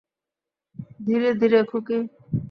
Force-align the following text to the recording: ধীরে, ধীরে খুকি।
ধীরে, 1.05 1.29
ধীরে 1.33 1.59
খুকি। 1.63 1.97